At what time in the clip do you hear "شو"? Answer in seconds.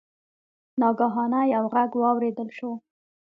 2.57-2.71